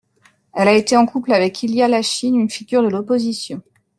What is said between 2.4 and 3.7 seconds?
figure de l'opposition.